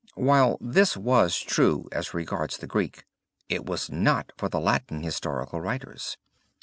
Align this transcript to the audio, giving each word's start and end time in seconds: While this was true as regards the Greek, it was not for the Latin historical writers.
While 0.15 0.57
this 0.59 0.97
was 0.97 1.37
true 1.39 1.87
as 1.91 2.11
regards 2.11 2.57
the 2.57 2.65
Greek, 2.65 3.05
it 3.49 3.67
was 3.67 3.91
not 3.91 4.31
for 4.35 4.49
the 4.49 4.59
Latin 4.59 5.03
historical 5.03 5.61
writers. 5.61 6.17